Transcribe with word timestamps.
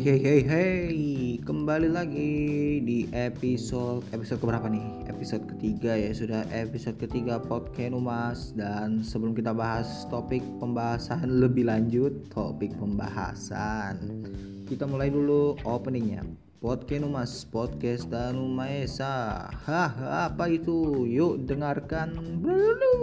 Hey 0.00 0.16
hey 0.16 0.20
hey 0.24 0.42
hey. 0.48 0.96
Kembali 1.44 1.92
lagi 1.92 2.80
di 2.80 3.04
episode 3.12 4.00
episode 4.16 4.40
keberapa 4.40 4.64
nih? 4.64 4.80
Episode 5.12 5.44
ketiga 5.44 5.92
ya 5.92 6.08
sudah 6.16 6.48
episode 6.56 6.96
ketiga 6.96 7.36
podcast 7.36 7.92
Umas. 7.92 8.56
Dan 8.56 9.04
sebelum 9.04 9.36
kita 9.36 9.52
bahas 9.52 10.08
topik 10.08 10.40
pembahasan 10.56 11.44
lebih 11.44 11.68
lanjut 11.68 12.16
topik 12.32 12.72
pembahasan. 12.80 14.24
Kita 14.64 14.88
mulai 14.88 15.12
dulu 15.12 15.60
openingnya. 15.68 16.24
Podcast 16.64 17.04
Umas 17.04 17.44
podcast 17.44 18.08
dan 18.08 18.40
Maesa. 18.56 19.52
Hah 19.52 19.92
apa 20.32 20.48
itu? 20.48 21.04
Yuk 21.04 21.44
dengarkan 21.44 22.16
dulu 22.40 22.96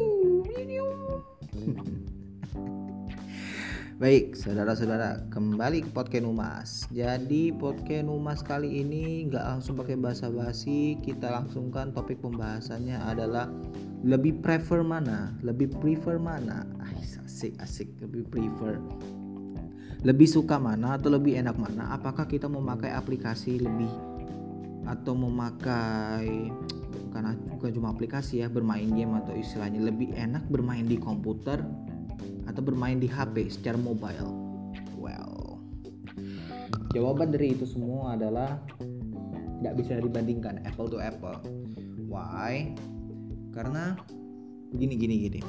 Baik, 3.97 4.37
saudara-saudara, 4.37 5.25
kembali 5.33 5.81
ke 5.81 5.89
podcast 5.89 6.21
Numas. 6.21 6.85
Jadi 6.93 7.49
podcast 7.49 8.05
Numas 8.05 8.45
kali 8.45 8.85
ini 8.85 9.25
nggak 9.25 9.41
langsung 9.41 9.73
pakai 9.73 9.97
bahasa 9.97 10.29
basi, 10.29 11.01
kita 11.01 11.33
langsungkan 11.33 11.89
topik 11.97 12.21
pembahasannya 12.21 12.93
adalah 12.93 13.49
lebih 14.05 14.37
prefer 14.45 14.85
mana, 14.85 15.33
lebih 15.41 15.73
prefer 15.81 16.21
mana. 16.21 16.69
Asik, 17.25 17.57
asik, 17.57 17.89
lebih 17.97 18.29
prefer. 18.29 18.77
Lebih 20.05 20.29
suka 20.29 20.61
mana 20.61 21.01
atau 21.01 21.09
lebih 21.09 21.33
enak 21.33 21.57
mana? 21.57 21.97
Apakah 21.97 22.29
kita 22.29 22.45
memakai 22.45 22.93
aplikasi 22.93 23.57
lebih 23.57 23.89
atau 24.85 25.17
memakai 25.17 26.53
karena 27.09 27.33
bukan 27.49 27.69
cuma 27.73 27.97
aplikasi 27.97 28.45
ya 28.45 28.47
bermain 28.47 28.93
game 28.93 29.17
atau 29.17 29.33
istilahnya 29.33 29.89
lebih 29.89 30.13
enak 30.13 30.45
bermain 30.53 30.85
di 30.85 31.01
komputer 31.01 31.65
atau 32.49 32.61
bermain 32.63 32.97
di 32.97 33.09
HP 33.09 33.51
secara 33.51 33.77
mobile? 33.77 34.29
Well, 34.97 35.61
jawaban 36.93 37.29
dari 37.29 37.53
itu 37.53 37.65
semua 37.69 38.17
adalah 38.17 38.61
tidak 39.57 39.73
bisa 39.81 39.97
dibandingkan 39.97 40.61
apple 40.65 40.89
to 40.89 41.01
apple. 41.01 41.37
Why? 42.07 42.77
Karena 43.51 43.97
gini 44.73 44.93
gini 44.93 45.15
gini. 45.27 45.41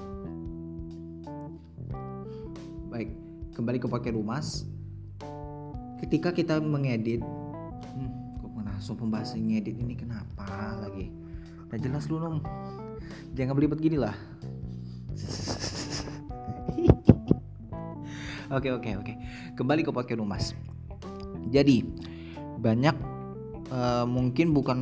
Baik, 2.88 3.12
kembali 3.52 3.78
ke 3.84 3.88
pakai 3.88 4.16
rumas. 4.16 4.64
Ketika 6.00 6.32
kita 6.32 6.62
mengedit, 6.62 7.20
hmm, 7.20 8.40
kok 8.40 8.50
langsung 8.64 8.96
pembahasan 8.96 9.44
ngedit 9.44 9.76
ini 9.76 9.92
kenapa 9.92 10.78
lagi? 10.80 11.12
Udah 11.68 11.78
jelas 11.82 12.08
lu 12.08 12.16
dong. 12.16 12.40
Jangan 13.36 13.52
belibet 13.52 13.82
gini 13.82 14.00
lah. 14.00 14.16
Oke 18.48 18.72
oke 18.72 18.96
oke. 18.96 19.12
Kembali 19.60 19.84
ke 19.84 19.92
podcast 19.92 20.16
Rumas. 20.16 20.44
Jadi 21.52 21.84
banyak 22.64 22.96
uh, 23.68 24.08
mungkin 24.08 24.56
bukan 24.56 24.78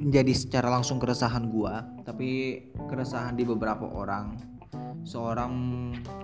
menjadi 0.00 0.32
secara 0.32 0.72
langsung 0.72 0.96
keresahan 0.96 1.52
gua, 1.52 1.84
tapi 2.08 2.60
keresahan 2.88 3.36
di 3.36 3.44
beberapa 3.44 3.84
orang 3.84 4.40
seorang 5.04 5.52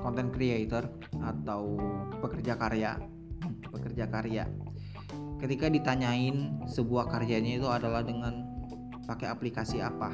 content 0.00 0.32
creator 0.32 0.88
atau 1.20 1.76
pekerja 2.24 2.56
karya, 2.56 2.96
pekerja 3.68 4.08
karya. 4.08 4.48
Ketika 5.44 5.68
ditanyain 5.68 6.64
sebuah 6.64 7.12
karyanya 7.12 7.60
itu 7.60 7.68
adalah 7.68 8.00
dengan 8.00 8.48
pakai 9.04 9.28
aplikasi 9.28 9.84
apa? 9.84 10.08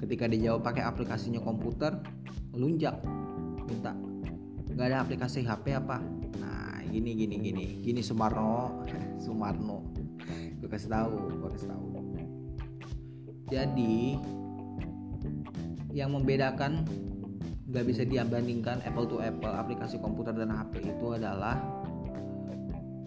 Ketika 0.00 0.24
dijawab 0.24 0.64
pakai 0.64 0.88
aplikasinya 0.88 1.44
komputer, 1.44 2.00
lunjak 2.56 2.96
minta 3.68 3.92
nggak 4.74 4.86
ada 4.90 4.98
aplikasi 5.02 5.44
HP 5.46 5.76
apa? 5.76 5.98
Nah 6.38 6.82
gini 6.86 7.14
gini 7.14 7.36
gini. 7.38 7.66
Gini 7.82 8.00
Sumarno. 8.00 8.86
Sumarno. 9.24 9.90
Gue 10.60 10.68
kasih 10.68 10.90
tahu 10.92 11.14
gue 11.40 11.50
kasih 11.56 11.68
tahu. 11.70 11.86
Jadi 13.50 14.14
yang 15.90 16.14
membedakan 16.14 16.86
nggak 17.70 17.86
bisa 17.86 18.02
dibandingkan 18.06 18.82
Apple 18.86 19.06
to 19.06 19.18
Apple 19.22 19.50
aplikasi 19.50 19.98
komputer 19.98 20.34
dan 20.34 20.54
HP 20.54 20.86
itu 20.86 21.06
adalah 21.14 21.58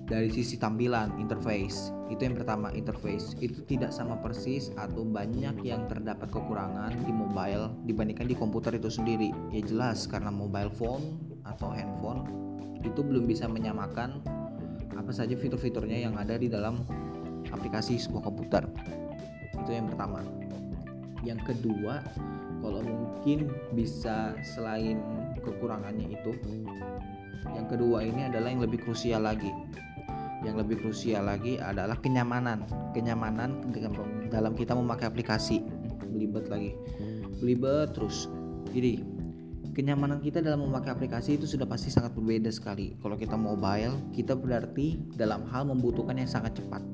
dari 0.03 0.27
sisi 0.31 0.59
tampilan 0.59 1.15
interface. 1.19 1.91
Itu 2.11 2.27
yang 2.27 2.35
pertama 2.35 2.69
interface. 2.75 3.33
Itu 3.39 3.63
tidak 3.63 3.95
sama 3.95 4.19
persis 4.19 4.69
atau 4.75 5.07
banyak 5.07 5.63
yang 5.63 5.87
terdapat 5.87 6.27
kekurangan 6.27 6.91
di 7.07 7.11
mobile 7.15 7.71
dibandingkan 7.87 8.27
di 8.27 8.35
komputer 8.35 8.75
itu 8.75 8.91
sendiri. 8.91 9.31
Ya 9.55 9.63
jelas 9.63 10.05
karena 10.05 10.29
mobile 10.29 10.71
phone 10.75 11.32
atau 11.47 11.71
handphone 11.71 12.27
itu 12.83 12.99
belum 12.99 13.27
bisa 13.27 13.47
menyamakan 13.47 14.19
apa 14.93 15.11
saja 15.11 15.33
fitur-fiturnya 15.33 16.07
yang 16.09 16.15
ada 16.19 16.35
di 16.37 16.51
dalam 16.51 16.83
aplikasi 17.49 17.99
sebuah 17.99 18.29
komputer. 18.29 18.63
Itu 19.55 19.71
yang 19.71 19.87
pertama. 19.89 20.23
Yang 21.23 21.55
kedua 21.55 22.03
kalau 22.59 22.83
mungkin 22.83 23.51
bisa 23.75 24.35
selain 24.43 24.99
kekurangannya 25.43 26.15
itu 26.15 26.31
yang 27.51 27.67
kedua 27.67 28.07
ini 28.07 28.31
adalah 28.31 28.47
yang 28.55 28.63
lebih 28.63 28.79
krusial 28.87 29.27
lagi. 29.27 29.51
Yang 30.43 30.55
lebih 30.63 30.75
krusial 30.83 31.27
lagi 31.27 31.59
adalah 31.59 31.95
kenyamanan. 31.99 32.63
Kenyamanan 32.95 33.63
dalam 34.27 34.55
kita 34.55 34.75
memakai 34.75 35.11
aplikasi. 35.11 35.63
Belibet 36.07 36.47
lagi. 36.47 36.71
Belibet 37.39 37.95
terus. 37.95 38.31
Jadi 38.71 39.03
kenyamanan 39.73 40.21
kita 40.21 40.39
dalam 40.39 40.69
memakai 40.69 40.93
aplikasi 40.93 41.41
itu 41.41 41.49
sudah 41.49 41.65
pasti 41.65 41.89
sangat 41.89 42.13
berbeda 42.13 42.53
sekali. 42.53 42.93
Kalau 43.01 43.17
kita 43.17 43.33
mobile, 43.33 44.13
kita 44.13 44.37
berarti 44.37 45.01
dalam 45.17 45.49
hal 45.49 45.65
membutuhkan 45.65 46.15
yang 46.15 46.29
sangat 46.29 46.61
cepat. 46.61 46.85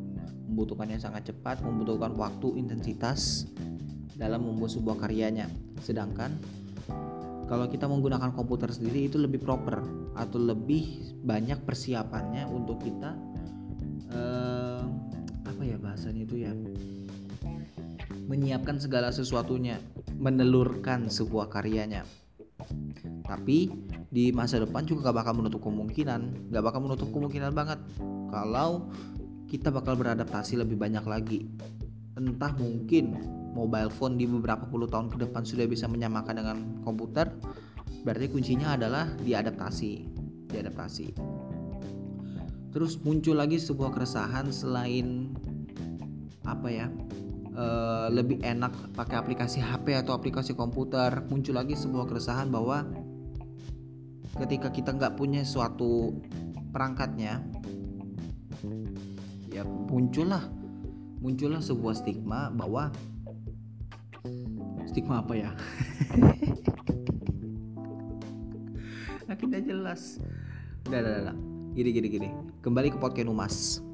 Membutuhkan 0.47 0.87
yang 0.87 1.03
sangat 1.03 1.29
cepat, 1.29 1.59
membutuhkan 1.61 2.15
waktu, 2.15 2.55
intensitas 2.55 3.51
dalam 4.15 4.47
membuat 4.47 4.71
sebuah 4.71 4.95
karyanya. 4.95 5.51
Sedangkan 5.83 6.33
kalau 7.51 7.67
kita 7.67 7.89
menggunakan 7.89 8.31
komputer 8.31 8.71
sendiri 8.71 9.11
itu 9.11 9.19
lebih 9.19 9.43
proper 9.43 9.83
atau 10.15 10.39
lebih 10.39 11.15
banyak 11.25 11.59
persiapannya 11.67 12.47
untuk 12.47 12.79
kita 12.79 13.17
uh, 14.13 14.85
apa 15.49 15.61
ya 15.65 15.81
bahasanya 15.81 16.29
itu 16.29 16.45
ya 16.45 16.53
menyiapkan 18.29 18.77
segala 18.77 19.09
sesuatunya 19.09 19.81
menelurkan 20.21 21.09
sebuah 21.09 21.49
karyanya 21.49 22.05
tapi 23.25 23.69
di 24.09 24.33
masa 24.33 24.57
depan 24.57 24.85
juga 24.85 25.09
gak 25.09 25.21
bakal 25.21 25.33
menutup 25.37 25.61
kemungkinan 25.61 26.49
gak 26.49 26.63
bakal 26.65 26.79
menutup 26.81 27.09
kemungkinan 27.13 27.53
banget. 27.53 27.79
Kalau 28.29 28.89
kita 29.49 29.73
bakal 29.73 29.97
beradaptasi 29.97 30.61
lebih 30.61 30.77
banyak 30.77 31.05
lagi. 31.05 31.49
Entah 32.13 32.53
mungkin 32.57 33.17
mobile 33.53 33.89
phone 33.89 34.17
di 34.17 34.29
beberapa 34.29 34.65
puluh 34.69 34.85
tahun 34.85 35.09
ke 35.09 35.25
depan 35.25 35.41
sudah 35.41 35.65
bisa 35.65 35.89
menyamakan 35.89 36.35
dengan 36.37 36.57
komputer 36.85 37.33
berarti 38.05 38.31
kuncinya 38.31 38.77
adalah 38.77 39.09
diadaptasi 39.25 40.05
diadaptasi. 40.49 41.07
Terus 42.69 43.01
muncul 43.01 43.37
lagi 43.37 43.57
sebuah 43.57 43.93
keresahan 43.97 44.53
selain 44.53 45.33
apa 46.45 46.69
ya 46.69 46.87
uh, 47.55 48.07
lebih 48.11 48.41
enak 48.43 48.93
pakai 48.93 49.15
aplikasi 49.17 49.61
HP 49.63 49.95
atau 49.97 50.13
aplikasi 50.13 50.53
komputer. 50.53 51.23
Muncul 51.29 51.55
lagi 51.55 51.73
sebuah 51.77 52.05
keresahan 52.09 52.49
bahwa 52.51 52.85
ketika 54.37 54.69
kita 54.69 54.93
nggak 54.93 55.17
punya 55.17 55.41
suatu 55.41 56.21
perangkatnya 56.69 57.41
ya 59.49 59.65
muncullah 59.65 60.45
muncullah 61.19 61.59
sebuah 61.59 61.97
stigma 61.97 62.53
bahwa 62.53 62.93
stigma 64.85 65.25
apa 65.25 65.33
ya? 65.35 65.51
Akhirnya 69.29 69.61
jelas. 69.61 70.17
Udah 70.89 70.99
udah 71.05 71.21
udah 71.29 71.35
gini 71.75 71.89
gini 71.93 72.07
gini. 72.09 72.29
Kembali 72.65 72.89
ke 72.93 72.97
podcast 72.97 73.29
Umas 73.29 73.88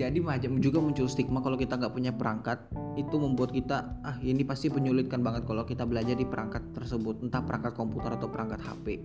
jadi 0.00 0.16
macam 0.24 0.56
juga 0.64 0.80
muncul 0.80 1.04
stigma 1.04 1.44
kalau 1.44 1.60
kita 1.60 1.76
nggak 1.76 1.92
punya 1.92 2.08
perangkat 2.16 2.64
itu 2.96 3.20
membuat 3.20 3.52
kita 3.52 4.00
ah 4.00 4.16
ini 4.24 4.48
pasti 4.48 4.72
menyulitkan 4.72 5.20
banget 5.20 5.44
kalau 5.44 5.68
kita 5.68 5.84
belajar 5.84 6.16
di 6.16 6.24
perangkat 6.24 6.72
tersebut 6.72 7.20
entah 7.20 7.44
perangkat 7.44 7.76
komputer 7.76 8.16
atau 8.16 8.32
perangkat 8.32 8.64
HP 8.64 9.04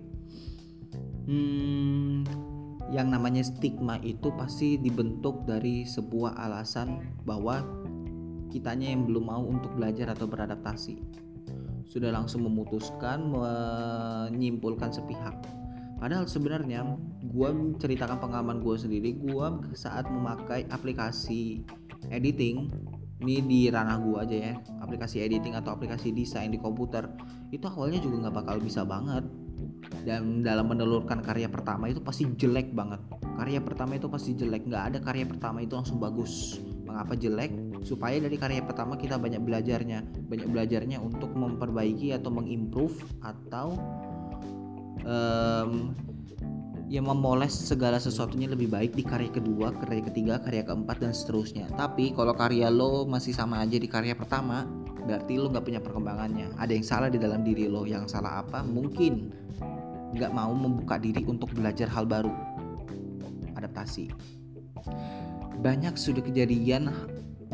hmm, 1.28 2.24
yang 2.88 3.12
namanya 3.12 3.44
stigma 3.44 4.00
itu 4.00 4.32
pasti 4.40 4.80
dibentuk 4.80 5.44
dari 5.44 5.84
sebuah 5.84 6.38
alasan 6.38 7.02
bahwa 7.28 7.60
kitanya 8.48 8.88
yang 8.88 9.04
belum 9.04 9.24
mau 9.26 9.42
untuk 9.42 9.74
belajar 9.74 10.14
atau 10.14 10.30
beradaptasi. 10.30 10.96
Sudah 11.86 12.14
langsung 12.14 12.46
memutuskan 12.46 13.26
menyimpulkan 13.26 14.94
sepihak 14.94 15.34
Padahal 15.96 16.28
sebenarnya 16.28 16.84
gue 17.24 17.48
menceritakan 17.50 18.20
pengalaman 18.20 18.60
gue 18.60 18.76
sendiri, 18.76 19.16
gue 19.16 19.46
saat 19.72 20.04
memakai 20.12 20.68
aplikasi 20.68 21.64
editing 22.12 22.68
ini 23.24 23.40
di 23.40 23.60
ranah 23.72 23.96
gue 23.96 24.16
aja 24.20 24.36
ya 24.36 24.54
aplikasi 24.84 25.24
editing 25.24 25.56
atau 25.56 25.72
aplikasi 25.72 26.12
desain 26.12 26.52
di 26.52 26.60
komputer 26.60 27.08
itu 27.48 27.64
awalnya 27.64 27.96
juga 28.04 28.28
nggak 28.28 28.36
bakal 28.44 28.56
bisa 28.60 28.84
banget. 28.84 29.24
Dan 30.02 30.42
dalam 30.42 30.70
menelurkan 30.70 31.22
karya 31.22 31.50
pertama 31.50 31.90
itu 31.90 31.98
pasti 32.02 32.26
jelek 32.26 32.74
banget. 32.74 33.02
Karya 33.38 33.58
pertama 33.62 33.98
itu 33.98 34.06
pasti 34.06 34.34
jelek 34.34 34.66
nggak 34.66 34.84
ada 34.92 34.98
karya 35.02 35.26
pertama 35.26 35.62
itu 35.62 35.74
langsung 35.74 35.98
bagus. 35.98 36.58
Mengapa 36.86 37.18
jelek? 37.18 37.54
Supaya 37.82 38.18
dari 38.18 38.34
karya 38.38 38.62
pertama 38.62 38.98
kita 38.98 39.18
banyak 39.18 39.42
belajarnya 39.42 40.26
banyak 40.26 40.48
belajarnya 40.50 40.98
untuk 41.02 41.34
memperbaiki 41.34 42.14
atau 42.14 42.30
mengimprove 42.34 42.98
atau 43.22 43.78
um, 45.06 45.94
ya 46.86 47.02
memoles 47.02 47.50
segala 47.50 47.98
sesuatunya 47.98 48.46
lebih 48.46 48.70
baik 48.70 48.94
di 48.94 49.02
karya 49.02 49.30
kedua, 49.30 49.74
karya 49.74 50.02
ketiga, 50.06 50.38
karya 50.42 50.62
keempat 50.66 51.02
dan 51.02 51.12
seterusnya. 51.14 51.66
Tapi 51.74 52.14
kalau 52.14 52.34
karya 52.34 52.70
lo 52.70 53.06
masih 53.06 53.34
sama 53.34 53.62
aja 53.62 53.78
di 53.78 53.88
karya 53.90 54.14
pertama, 54.14 54.66
berarti 55.06 55.38
lo 55.38 55.50
nggak 55.50 55.64
punya 55.66 55.80
perkembangannya. 55.82 56.54
Ada 56.58 56.72
yang 56.74 56.86
salah 56.86 57.08
di 57.10 57.18
dalam 57.18 57.42
diri 57.42 57.66
lo. 57.66 57.86
Yang 57.86 58.14
salah 58.14 58.42
apa? 58.42 58.62
Mungkin 58.62 59.34
nggak 60.14 60.30
mau 60.30 60.54
membuka 60.54 60.98
diri 60.98 61.26
untuk 61.26 61.50
belajar 61.54 61.90
hal 61.90 62.06
baru, 62.06 62.30
adaptasi. 63.58 64.10
Banyak 65.62 65.98
sudah 65.98 66.22
kejadian. 66.22 66.90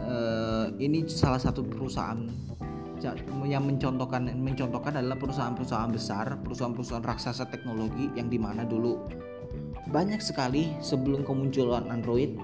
Uh, 0.02 0.72
ini 0.82 1.06
salah 1.06 1.38
satu 1.38 1.62
perusahaan 1.62 2.26
yang 3.46 3.64
mencontohkan 3.66 4.30
mencontohkan 4.38 4.98
adalah 4.98 5.18
perusahaan-perusahaan 5.18 5.90
besar, 5.90 6.26
perusahaan-perusahaan 6.46 7.04
raksasa 7.04 7.50
teknologi 7.50 8.08
yang 8.14 8.30
di 8.30 8.38
mana 8.38 8.62
dulu 8.62 9.02
banyak 9.92 10.22
sekali 10.22 10.72
sebelum 10.80 11.26
kemunculan 11.26 11.90
Android 11.92 12.38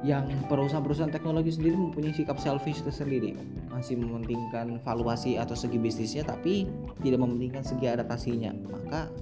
yang 0.00 0.32
perusahaan-perusahaan 0.48 1.12
teknologi 1.12 1.52
sendiri 1.52 1.76
mempunyai 1.76 2.16
sikap 2.16 2.40
selfish 2.40 2.80
tersendiri. 2.80 3.36
Masih 3.68 4.00
mementingkan 4.00 4.80
valuasi 4.80 5.36
atau 5.36 5.52
segi 5.52 5.76
bisnisnya 5.76 6.24
tapi 6.24 6.64
tidak 7.04 7.20
mementingkan 7.20 7.60
segi 7.60 7.84
adaptasinya. 7.84 8.56
Maka 8.72 9.12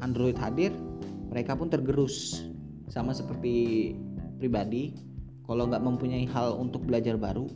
Android 0.00 0.38
hadir 0.38 0.70
mereka 1.26 1.58
pun 1.58 1.66
tergerus. 1.66 2.46
Sama 2.86 3.10
seperti 3.10 3.92
pribadi 4.38 4.94
kalau 5.42 5.66
nggak 5.66 5.82
mempunyai 5.82 6.24
hal 6.30 6.54
untuk 6.54 6.86
belajar 6.86 7.18
baru 7.18 7.50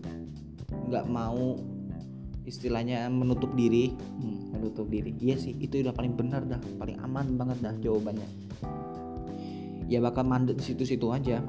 nggak 0.91 1.07
mau 1.07 1.55
istilahnya 2.45 3.09
menutup 3.13 3.53
diri. 3.53 3.93
Hmm, 3.93 4.57
menutup 4.57 4.89
diri. 4.89 5.13
Iya 5.21 5.37
sih 5.41 5.57
itu 5.59 5.81
udah 5.85 5.93
paling 5.93 6.15
benar 6.17 6.45
dah 6.47 6.61
paling 6.81 6.97
aman 7.01 7.37
banget 7.37 7.59
dah 7.61 7.75
jawabannya. 7.81 8.29
Ya 9.91 9.99
bakal 9.99 10.25
mandek 10.27 10.63
di 10.63 10.65
situ-situ 10.65 11.11
aja. 11.11 11.43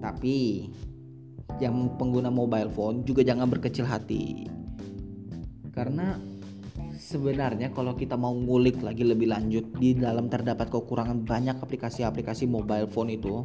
Tapi 0.00 0.66
yang 1.60 1.98
pengguna 2.00 2.32
mobile 2.32 2.70
phone 2.72 3.02
juga 3.04 3.26
jangan 3.26 3.50
berkecil 3.50 3.84
hati. 3.84 4.48
Karena 5.74 6.16
sebenarnya 6.96 7.74
kalau 7.74 7.98
kita 7.98 8.14
mau 8.14 8.30
ngulik 8.30 8.80
lagi 8.86 9.02
lebih 9.02 9.28
lanjut 9.34 9.66
di 9.76 9.98
dalam 9.98 10.30
terdapat 10.30 10.70
kekurangan 10.70 11.26
banyak 11.26 11.58
aplikasi-aplikasi 11.58 12.46
mobile 12.46 12.86
phone 12.86 13.18
itu. 13.18 13.44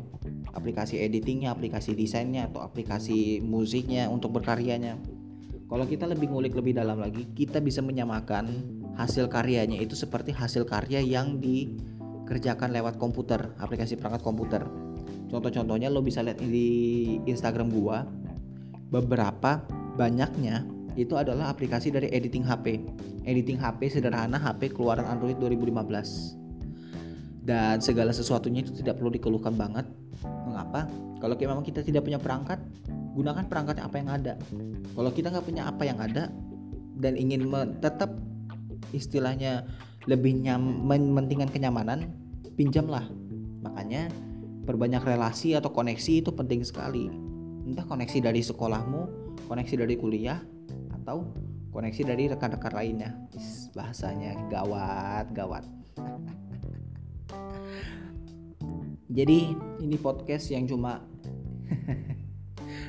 Aplikasi 0.56 1.04
editingnya, 1.04 1.52
aplikasi 1.52 1.98
desainnya 1.98 2.48
atau 2.48 2.64
aplikasi 2.64 3.44
musiknya 3.44 4.08
untuk 4.08 4.40
berkaryanya 4.40 4.96
kalau 5.66 5.86
kita 5.90 6.06
lebih 6.06 6.30
ngulik 6.30 6.54
lebih 6.54 6.78
dalam 6.78 7.02
lagi, 7.02 7.26
kita 7.34 7.58
bisa 7.58 7.82
menyamakan 7.82 8.46
hasil 8.96 9.26
karyanya 9.26 9.82
itu 9.82 9.98
seperti 9.98 10.30
hasil 10.30 10.64
karya 10.70 11.02
yang 11.02 11.42
dikerjakan 11.42 12.70
lewat 12.70 13.02
komputer, 13.02 13.54
aplikasi 13.58 13.98
perangkat 13.98 14.22
komputer. 14.22 14.62
Contoh-contohnya 15.26 15.90
lo 15.90 16.06
bisa 16.06 16.22
lihat 16.22 16.38
di 16.38 16.70
Instagram 17.26 17.74
gua, 17.74 18.06
beberapa 18.94 19.66
banyaknya 19.98 20.64
itu 20.96 21.18
adalah 21.18 21.50
aplikasi 21.50 21.90
dari 21.90 22.14
editing 22.14 22.46
HP. 22.46 22.80
Editing 23.26 23.58
HP 23.58 24.00
sederhana 24.00 24.38
HP 24.38 24.70
keluaran 24.78 25.10
Android 25.10 25.36
2015 25.42 26.46
dan 27.46 27.78
segala 27.78 28.10
sesuatunya 28.10 28.66
itu 28.66 28.74
tidak 28.74 28.98
perlu 28.98 29.14
dikeluhkan 29.14 29.54
banget. 29.54 29.86
Mengapa? 30.24 30.90
Kalau 31.22 31.38
memang 31.38 31.62
kita 31.62 31.86
tidak 31.86 32.06
punya 32.06 32.18
perangkat, 32.18 32.58
gunakan 33.14 33.46
perangkat 33.46 33.78
apa 33.82 33.96
yang 34.02 34.10
ada. 34.10 34.34
Kalau 34.94 35.10
kita 35.10 35.34
nggak 35.34 35.46
punya 35.48 35.64
apa 35.66 35.84
yang 35.88 35.98
ada 35.98 36.30
dan 37.02 37.18
ingin 37.18 37.50
tetap 37.82 38.14
istilahnya 38.94 39.66
lebih 40.06 40.38
nyaman, 40.38 40.86
mementingkan 40.86 41.50
kenyamanan, 41.50 42.14
pinjamlah. 42.54 43.10
Makanya 43.66 44.14
perbanyak 44.70 45.02
relasi 45.02 45.58
atau 45.58 45.74
koneksi 45.74 46.22
itu 46.22 46.30
penting 46.30 46.62
sekali. 46.62 47.10
Entah 47.66 47.86
koneksi 47.86 48.22
dari 48.22 48.46
sekolahmu, 48.46 49.34
koneksi 49.50 49.82
dari 49.82 49.98
kuliah, 49.98 50.38
atau 51.02 51.26
koneksi 51.74 52.02
dari 52.06 52.30
rekan-rekan 52.30 52.74
lainnya. 52.78 53.18
Bahasanya 53.74 54.38
gawat, 54.54 55.34
gawat. 55.34 55.66
jadi 59.18 59.54
ini 59.82 59.98
podcast 59.98 60.54
yang 60.54 60.70
cuma 60.70 61.02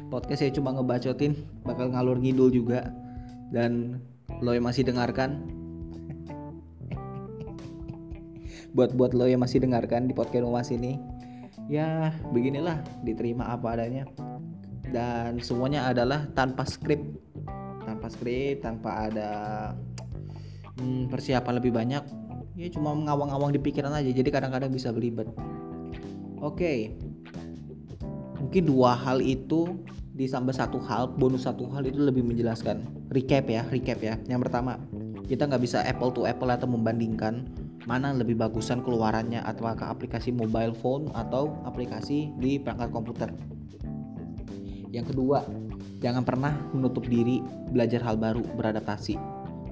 podcast 0.08 0.42
saya 0.42 0.52
cuma 0.54 0.74
ngebacotin 0.74 1.34
bakal 1.66 1.90
ngalur 1.90 2.18
ngidul 2.18 2.50
juga. 2.50 2.90
Dan 3.50 4.02
lo 4.42 4.50
yang 4.52 4.66
masih 4.66 4.82
dengarkan 4.82 5.46
buat 8.76 8.92
buat 8.92 9.16
lo 9.16 9.24
yang 9.24 9.40
masih 9.40 9.62
dengarkan 9.64 10.04
di 10.04 10.12
podcast 10.12 10.44
Umas 10.44 10.68
ini 10.68 11.00
ya 11.72 12.12
beginilah 12.30 12.82
diterima 13.02 13.50
apa 13.50 13.78
adanya. 13.78 14.04
Dan 14.86 15.42
semuanya 15.42 15.90
adalah 15.90 16.26
tanpa 16.34 16.62
skrip. 16.66 17.02
Tanpa 17.82 18.06
skrip 18.10 18.62
tanpa 18.62 19.10
ada 19.10 19.30
hmm, 20.78 21.10
persiapan 21.10 21.54
lebih 21.58 21.72
banyak. 21.74 22.04
Ya 22.56 22.68
cuma 22.72 22.96
ngawang-ngawang 22.96 23.52
di 23.52 23.60
pikiran 23.60 23.92
aja 23.92 24.10
jadi 24.10 24.28
kadang-kadang 24.32 24.72
bisa 24.72 24.88
belibet. 24.88 25.28
Oke, 26.40 26.94
mungkin 28.46 28.62
dua 28.70 28.94
hal 28.94 29.18
itu 29.18 29.74
ditambah 30.14 30.54
satu 30.54 30.78
hal, 30.86 31.10
bonus 31.18 31.50
satu 31.50 31.66
hal 31.74 31.82
itu 31.82 31.98
lebih 31.98 32.22
menjelaskan. 32.22 32.86
Recap 33.10 33.50
ya, 33.50 33.66
recap 33.66 33.98
ya. 33.98 34.14
Yang 34.30 34.46
pertama, 34.46 34.78
kita 35.26 35.50
nggak 35.50 35.66
bisa 35.66 35.82
apple 35.82 36.14
to 36.14 36.22
apple 36.30 36.46
atau 36.46 36.70
membandingkan 36.70 37.42
mana 37.90 38.14
lebih 38.14 38.38
bagusan 38.38 38.86
keluarannya 38.86 39.42
atau 39.42 39.66
ke 39.74 39.82
aplikasi 39.82 40.30
mobile 40.30 40.70
phone 40.78 41.10
atau 41.10 41.58
aplikasi 41.66 42.30
di 42.38 42.62
perangkat 42.62 42.94
komputer. 42.94 43.34
Yang 44.94 45.10
kedua, 45.10 45.42
jangan 45.98 46.22
pernah 46.22 46.54
menutup 46.70 47.02
diri 47.02 47.42
belajar 47.74 47.98
hal 48.06 48.14
baru, 48.14 48.46
beradaptasi. 48.54 49.18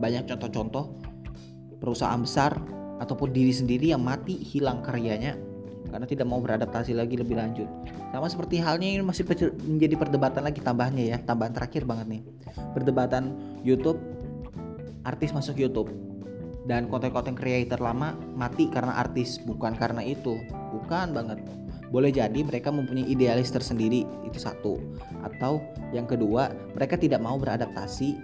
Banyak 0.02 0.26
contoh-contoh 0.34 0.98
perusahaan 1.78 2.18
besar 2.18 2.58
ataupun 2.98 3.30
diri 3.30 3.54
sendiri 3.54 3.94
yang 3.94 4.02
mati 4.02 4.34
hilang 4.34 4.82
karyanya 4.82 5.53
karena 5.94 6.10
tidak 6.10 6.26
mau 6.26 6.42
beradaptasi 6.42 6.90
lagi 6.90 7.14
lebih 7.14 7.38
lanjut. 7.38 7.70
Sama 8.10 8.26
seperti 8.26 8.58
halnya 8.58 8.90
ini 8.90 9.06
masih 9.06 9.22
menjadi 9.62 9.94
perdebatan 9.94 10.42
lagi 10.42 10.58
tambahannya 10.58 11.14
ya, 11.14 11.18
tambahan 11.22 11.54
terakhir 11.54 11.86
banget 11.86 12.18
nih. 12.18 12.22
Perdebatan 12.74 13.30
YouTube 13.62 14.02
artis 15.06 15.30
masuk 15.30 15.54
YouTube. 15.54 15.94
Dan 16.66 16.90
konten-konten 16.90 17.38
creator 17.38 17.78
lama 17.78 18.18
mati 18.34 18.66
karena 18.66 18.98
artis 18.98 19.38
bukan 19.38 19.78
karena 19.78 20.02
itu. 20.02 20.34
Bukan 20.74 21.14
banget. 21.14 21.38
Boleh 21.94 22.10
jadi 22.10 22.42
mereka 22.42 22.74
mempunyai 22.74 23.06
idealis 23.06 23.54
tersendiri 23.54 24.02
itu 24.26 24.38
satu. 24.42 24.82
Atau 25.22 25.62
yang 25.94 26.10
kedua 26.10 26.50
mereka 26.74 26.98
tidak 26.98 27.22
mau 27.22 27.38
beradaptasi 27.38 28.18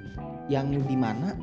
yang 0.50 0.74
di 0.74 0.98
mana 0.98 1.38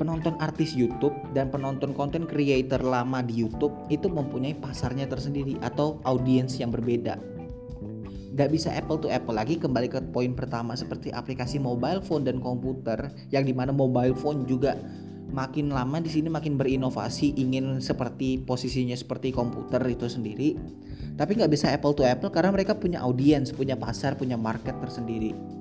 penonton 0.00 0.32
artis 0.40 0.72
YouTube 0.72 1.12
dan 1.36 1.52
penonton 1.52 1.92
konten 1.92 2.24
creator 2.24 2.80
lama 2.80 3.20
di 3.20 3.44
YouTube 3.44 3.76
itu 3.92 4.08
mempunyai 4.08 4.56
pasarnya 4.56 5.04
tersendiri 5.04 5.60
atau 5.60 6.00
audiens 6.08 6.56
yang 6.56 6.72
berbeda. 6.72 7.20
Gak 8.32 8.48
bisa 8.48 8.72
apple 8.72 8.96
to 9.04 9.12
apple 9.12 9.36
lagi 9.36 9.60
kembali 9.60 9.92
ke 9.92 10.00
poin 10.08 10.32
pertama 10.32 10.72
seperti 10.72 11.12
aplikasi 11.12 11.60
mobile 11.60 12.00
phone 12.00 12.24
dan 12.24 12.40
komputer 12.40 13.12
yang 13.28 13.44
di 13.44 13.52
mana 13.52 13.76
mobile 13.76 14.16
phone 14.16 14.48
juga 14.48 14.80
makin 15.30 15.68
lama 15.70 16.00
di 16.00 16.08
sini 16.08 16.32
makin 16.32 16.56
berinovasi 16.56 17.36
ingin 17.36 17.78
seperti 17.78 18.40
posisinya 18.42 18.96
seperti 18.96 19.30
komputer 19.30 19.78
itu 19.86 20.10
sendiri 20.10 20.58
tapi 21.14 21.38
nggak 21.38 21.52
bisa 21.54 21.70
apple 21.70 21.94
to 21.94 22.02
apple 22.02 22.34
karena 22.34 22.50
mereka 22.50 22.74
punya 22.74 22.98
audiens 22.98 23.54
punya 23.54 23.78
pasar 23.78 24.18
punya 24.18 24.34
market 24.34 24.74
tersendiri 24.82 25.59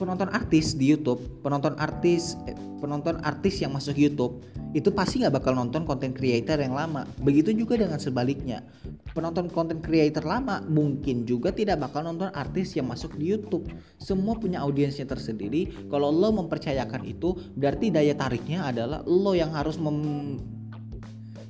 penonton 0.00 0.32
artis 0.32 0.72
di 0.72 0.88
YouTube, 0.88 1.20
penonton 1.44 1.76
artis 1.76 2.40
eh, 2.48 2.56
penonton 2.80 3.20
artis 3.20 3.60
yang 3.60 3.76
masuk 3.76 3.92
YouTube 3.92 4.40
itu 4.72 4.88
pasti 4.88 5.20
nggak 5.20 5.36
bakal 5.36 5.52
nonton 5.52 5.84
konten 5.84 6.16
creator 6.16 6.56
yang 6.56 6.72
lama. 6.72 7.04
Begitu 7.20 7.52
juga 7.52 7.76
dengan 7.76 8.00
sebaliknya. 8.00 8.64
Penonton 9.12 9.52
konten 9.52 9.84
creator 9.84 10.24
lama 10.24 10.64
mungkin 10.64 11.28
juga 11.28 11.52
tidak 11.52 11.84
bakal 11.84 12.06
nonton 12.06 12.32
artis 12.32 12.72
yang 12.78 12.88
masuk 12.88 13.12
di 13.20 13.34
YouTube. 13.34 13.68
Semua 14.00 14.38
punya 14.40 14.64
audiensnya 14.64 15.04
tersendiri. 15.04 15.68
Kalau 15.92 16.08
lo 16.08 16.32
mempercayakan 16.32 17.04
itu, 17.04 17.36
berarti 17.58 17.92
daya 17.92 18.16
tariknya 18.16 18.70
adalah 18.70 19.04
lo 19.04 19.36
yang 19.36 19.52
harus 19.52 19.76
mem 19.76 20.40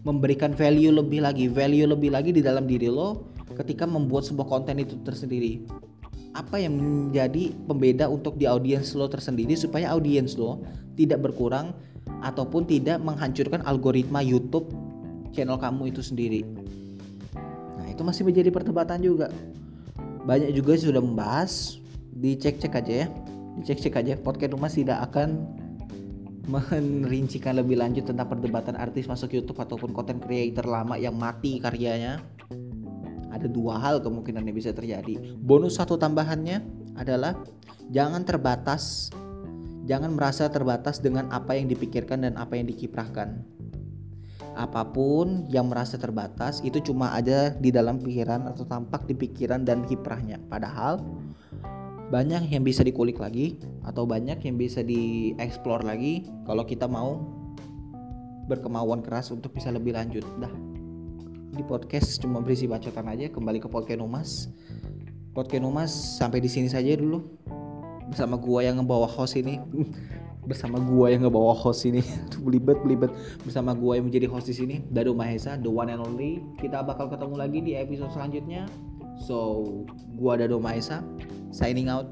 memberikan 0.00 0.57
value 0.57 0.97
lebih 0.97 1.21
lagi, 1.21 1.45
value 1.52 1.85
lebih 1.85 2.09
lagi 2.09 2.33
di 2.33 2.40
dalam 2.40 2.64
diri 2.64 2.88
lo 2.88 3.37
ketika 3.52 3.85
membuat 3.85 4.25
sebuah 4.25 4.49
konten 4.49 4.80
itu 4.80 4.97
tersendiri 5.04 5.61
apa 6.34 6.62
yang 6.62 6.78
menjadi 6.78 7.50
pembeda 7.66 8.06
untuk 8.06 8.38
di 8.38 8.46
audiens 8.46 8.94
lo 8.94 9.10
tersendiri 9.10 9.58
supaya 9.58 9.90
audiens 9.90 10.38
lo 10.38 10.62
tidak 10.94 11.26
berkurang 11.26 11.75
ataupun 12.22 12.68
tidak 12.68 13.02
menghancurkan 13.02 13.64
algoritma 13.66 14.22
YouTube 14.22 14.70
channel 15.34 15.58
kamu 15.58 15.90
itu 15.90 16.02
sendiri. 16.02 16.42
Nah, 17.78 17.87
itu 17.90 18.02
masih 18.02 18.22
menjadi 18.26 18.50
perdebatan 18.50 19.00
juga. 19.02 19.30
Banyak 20.26 20.52
juga 20.52 20.76
sudah 20.76 21.00
membahas, 21.00 21.80
dicek-cek 22.14 22.75
aja 22.76 22.94
ya. 23.04 23.08
Dicek-cek 23.62 23.94
aja 23.96 24.14
podcast 24.20 24.52
rumah 24.54 24.70
tidak 24.70 24.99
akan 25.10 25.49
merincikan 27.06 27.54
lebih 27.58 27.78
lanjut 27.78 28.04
tentang 28.10 28.26
perdebatan 28.26 28.75
artis 28.75 29.06
masuk 29.06 29.30
YouTube 29.30 29.58
ataupun 29.62 29.94
content 29.94 30.18
creator 30.18 30.66
lama 30.66 30.99
yang 30.99 31.14
mati 31.14 31.62
karyanya. 31.62 32.18
Ada 33.40 33.49
dua 33.49 33.80
hal 33.80 34.04
kemungkinan 34.04 34.44
yang 34.44 34.56
bisa 34.56 34.76
terjadi. 34.76 35.16
Bonus 35.40 35.80
satu 35.80 35.97
tambahannya 35.97 36.61
adalah 37.00 37.40
jangan 37.88 38.20
terbatas 38.28 39.09
Jangan 39.90 40.14
merasa 40.14 40.47
terbatas 40.47 41.02
dengan 41.02 41.26
apa 41.35 41.59
yang 41.59 41.66
dipikirkan 41.66 42.23
dan 42.23 42.38
apa 42.38 42.54
yang 42.54 42.70
dikiprahkan. 42.70 43.42
Apa 44.54 44.87
pun 44.87 45.50
yang 45.50 45.66
merasa 45.66 45.99
terbatas 45.99 46.62
itu 46.62 46.78
cuma 46.78 47.11
ada 47.11 47.50
di 47.59 47.75
dalam 47.75 47.99
pikiran 47.99 48.47
atau 48.50 48.62
tampak 48.62 49.11
di 49.11 49.18
pikiran 49.18 49.66
dan 49.66 49.82
kiprahnya. 49.82 50.38
Padahal 50.47 51.02
banyak 52.06 52.54
yang 52.54 52.62
bisa 52.62 52.87
dikulik 52.87 53.18
lagi 53.18 53.59
atau 53.82 54.06
banyak 54.06 54.38
yang 54.47 54.54
bisa 54.54 54.87
dieksplor 54.87 55.82
lagi 55.82 56.23
kalau 56.47 56.62
kita 56.62 56.87
mau 56.87 57.18
berkemauan 58.47 59.02
keras 59.02 59.35
untuk 59.35 59.59
bisa 59.59 59.75
lebih 59.75 59.99
lanjut. 59.99 60.23
Dah. 60.38 60.69
Di 61.50 61.66
podcast 61.66 62.23
cuma 62.23 62.38
berisi 62.38 62.71
bacotan 62.71 63.11
aja, 63.11 63.26
kembali 63.26 63.59
ke 63.59 63.66
podcast 63.66 63.99
Numas. 63.99 64.30
Podcast 65.35 65.62
Numas 65.66 65.90
sampai 65.90 66.38
di 66.38 66.47
sini 66.47 66.71
saja 66.71 66.95
dulu. 66.95 67.26
Bersama 68.07 68.38
gua 68.38 68.62
yang 68.62 68.78
ngebawa 68.78 69.11
host 69.11 69.35
ini. 69.35 69.59
Bersama 70.50 70.78
gua 70.78 71.11
yang 71.11 71.26
ngebawa 71.26 71.50
host 71.50 71.90
ini. 71.90 72.07
Belibet 72.47 72.78
belibet. 72.87 73.11
Bersama 73.42 73.75
gua 73.75 73.99
yang 73.99 74.07
menjadi 74.07 74.30
host 74.30 74.47
di 74.47 74.54
sini 74.54 74.76
Dado 74.95 75.11
Mahesa 75.11 75.59
the 75.59 75.66
one 75.66 75.90
and 75.90 75.99
only. 75.99 76.38
Kita 76.62 76.87
bakal 76.87 77.11
ketemu 77.11 77.35
lagi 77.35 77.59
di 77.59 77.73
episode 77.75 78.14
selanjutnya. 78.14 78.71
So 79.19 79.66
gua 80.14 80.38
Dado 80.38 80.62
Mahesa 80.62 81.02
signing 81.50 81.90
out 81.90 82.07